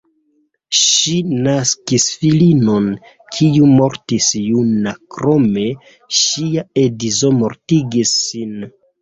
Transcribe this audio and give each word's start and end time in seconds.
Ŝi 0.83 1.11
naskis 1.47 2.07
filinon, 2.21 2.87
kiu 3.35 3.67
mortis 3.75 4.31
juna, 4.47 4.95
krome 5.17 5.67
ŝia 6.23 6.65
edzo 6.87 7.33
mortigis 7.45 8.17
sin. 8.25 8.59